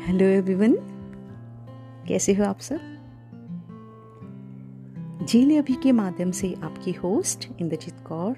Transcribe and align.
Hello 0.00 0.26
everyone 0.26 0.76
कैसे 2.08 2.34
हो 2.34 2.44
आप 2.44 2.58
सब? 2.60 2.80
झील 5.28 5.58
अभी 5.58 5.74
के 5.74 5.92
माध्यम 5.92 6.30
से 6.30 6.54
आपकी 6.62 6.92
होस्ट 6.92 7.48
इंद्रजीत 7.60 7.94
कौर, 8.06 8.36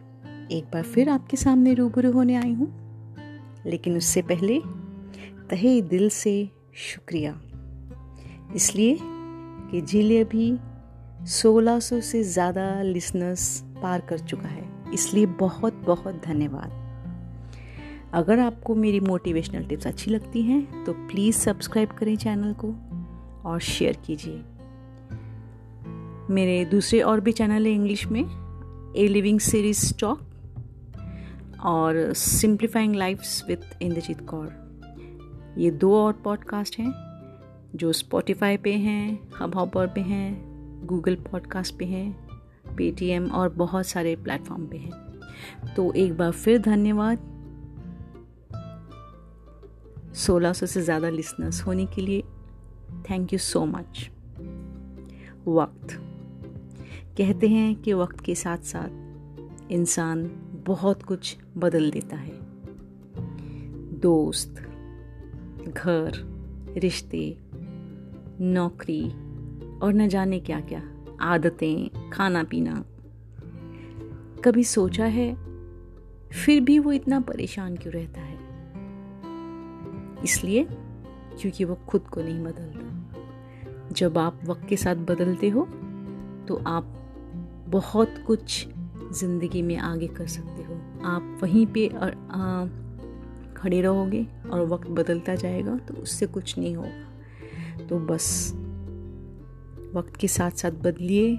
एक 0.53 0.65
बार 0.65 0.83
फिर 0.83 1.09
आपके 1.09 1.37
सामने 1.37 1.75
रूबरू 1.75 2.13
होने 2.13 2.35
आई 2.35 2.53
हूँ। 2.53 2.69
लेकिन 3.67 3.97
उससे 3.97 4.23
पहले, 4.23 4.61
तहे 5.51 5.83
दिल 5.83 6.09
से 6.09 6.51
शुक्रिया। 6.75 7.41
इसलिए 8.57 8.99
कि 9.71 9.83
झील 9.83 10.25
अभी 10.25 10.59
1600 11.27 12.01
से 12.01 12.23
ज़्यादा 12.23 12.83
लिसनर्स 12.83 13.65
पार 13.83 14.01
कर 14.01 14.19
चुका 14.19 14.49
है। 14.49 14.93
इसलिए 14.95 15.27
बहुत 15.27 15.75
बहुत 15.75 16.23
धन्यवाद। 16.25 16.82
अगर 18.15 18.39
आपको 18.39 18.75
मेरी 18.75 19.01
मोटिवेशनल 19.01 19.65
टिप्स 19.65 19.87
अच्छी 19.87 20.11
लगती 20.11 20.43
हैं 20.43 20.85
तो 20.85 20.93
प्लीज़ 20.93 21.37
सब्सक्राइब 21.37 21.89
करें 21.89 22.17
चैनल 22.17 22.55
को 22.65 22.75
और 23.49 23.61
शेयर 23.61 23.97
कीजिए। 24.07 24.43
मेरे 26.35 26.65
दूसरे 26.65 27.01
और 27.01 27.21
भी 27.21 27.33
चैनल 27.33 27.67
है 27.67 27.73
इंग्लिश 27.73 28.07
में 28.07 28.25
ए 28.97 29.07
लिविंग 29.09 29.41
सीरीज़ 29.41 29.87
स्टॉक 29.87 30.21
और 31.65 32.13
simplifying 32.13 32.95
life's 32.95 33.45
with 33.49 33.83
Inderjeet 33.83 34.21
Kaur 34.21 34.63
ये 35.59 35.71
दो 35.71 35.95
और 35.97 36.13
पॉडकास्ट 36.13 36.79
हैं, 36.79 36.93
जो 37.77 37.93
स्पॉटिफाई 37.93 38.57
पे 38.57 38.73
हैं 38.73 39.29
हब 39.41 39.55
हॉपर 39.55 39.87
पे 39.87 40.01
हैं 40.01 40.53
गूगल 40.87 41.15
पॉडकास्ट 41.15 41.79
पे 41.79 41.85
हैं 41.85 42.29
पेटीएम 42.77 43.31
और 43.31 43.49
बहुत 43.49 43.87
सारे 43.87 44.17
प्लेटफॉर्म 44.17 44.67
पे 44.67 44.77
हैं। 44.77 44.93
तो 45.77 45.93
एक 45.93 46.17
बार 46.17 46.31
फिर 46.31 46.59
धन्यवाद। 46.59 47.19
1600 50.15 50.67
से 50.67 50.83
ज़्यादा 50.83 51.09
लिसनर्स 51.09 51.63
होने 51.63 51.87
के 51.87 52.03
लिए 52.03 52.23
थैंक 53.11 53.33
यू 53.33 53.39
सो 53.39 53.65
मच 53.67 54.11
वक्त. 55.49 55.99
कहते 57.19 57.49
हैं 57.49 57.75
कि 57.77 57.93
वक्त 57.93 58.21
के 58.21 58.35
साथ 58.35 58.59
साथ 58.65 59.73
इंसान 59.73 60.25
बहुत 60.67 61.03
कुछ 61.03 61.37
बदल 61.57 61.91
देता 61.91 62.17
है. 62.17 62.39
दोस्त, 64.01 64.63
घर, 65.69 66.13
रिश्ते, 66.79 67.39
नौकरी 68.41 69.05
और 69.79 69.93
न 69.95 70.09
जाने 70.09 70.41
क्या 70.41 70.61
क्या 70.61 70.83
आदतें 71.21 72.11
खाना 72.11 72.43
पीना 72.43 72.85
कभी 74.45 74.65
सोचा 74.65 75.05
है, 75.05 75.35
फिर 76.33 76.61
भी 76.61 76.79
वो 76.79 76.93
इतना 76.93 77.21
परेशान 77.21 77.77
क्यों 77.77 77.95
रहता 77.95 78.21
है? 78.21 78.22
इसलिए 80.25 80.67
क्योंकि 81.41 81.65
वो 81.65 81.75
खुद 81.89 82.09
को 82.09 82.23
नहीं 82.23 82.43
बदलता। 82.45 83.91
जब 83.93 84.19
आप 84.19 84.41
वक्त 84.45 84.67
के 84.69 84.77
साथ 84.77 84.97
बदलते 85.09 85.49
हो 85.49 85.67
तो 86.49 86.63
आप 86.67 86.93
बहुत 87.69 88.15
कुछ 88.27 88.67
ज़िंदगी 89.13 89.63
में 89.63 89.77
आगे 89.77 90.07
कर 90.09 90.27
सकते 90.27 90.63
हो। 90.63 90.75
आप 91.05 91.39
वहीं 91.43 91.67
पे 91.67 91.87
और 91.89 92.15
आ, 92.31 92.67
खड़े 93.57 93.81
रहोगे 93.81 94.27
और 94.53 94.67
वक्त 94.67 94.89
बदलता 94.91 95.35
जाएगा 95.35 95.77
तो 95.79 95.95
उससे 95.95 96.27
कुछ 96.27 96.59
नहीं 96.59 96.75
होगा। 96.77 97.87
तो 97.87 97.99
बस 98.07 98.53
वक्त 99.95 100.17
के 100.17 100.29
साथ 100.29 100.51
साथ 100.51 100.71
बदलिए 100.83 101.37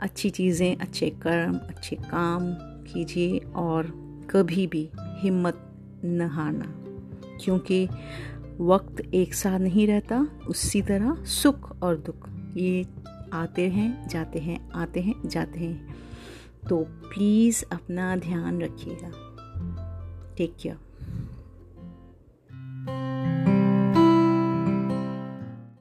अच्छी 0.00 0.30
चीज़ें 0.30 0.76
अच्छे 0.76 1.10
कर्म 1.22 1.58
अच्छे 1.58 1.96
काम 1.96 2.52
कीजिए 2.84 3.38
और 3.56 3.86
कभी 4.30 4.66
भी 4.66 4.88
हिम्मत 5.18 5.66
न 6.04 6.28
हारना। 6.32 6.74
क्योंकि 7.44 7.88
वक्त 8.60 9.00
एक 9.14 9.34
साथ 9.34 9.58
नहीं 9.58 9.86
रहता, 9.86 10.26
उसी 10.48 10.82
तरह 10.82 11.24
सुख 11.24 11.82
और 11.82 11.96
दुख। 11.96 12.28
ये 12.56 12.86
आते 13.32 13.68
हैं, 13.68 14.08
जाते 14.08 14.38
हैं, 14.38 14.70
आते 14.70 15.00
हैं, 15.00 15.28
जाते 15.28 15.60
हैं। 15.60 15.96
तो 16.68 16.76
प्लीज़ 16.84 17.64
अपना 17.72 18.16
ध्यान 18.16 18.62
रखिएगा। 18.62 19.10
Take 20.36 20.56
care 20.62 20.78